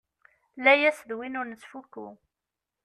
Layas 0.63 0.99
d 1.07 1.11
win 1.17 1.39
ur 1.39 1.47
nettfukku. 1.47 2.07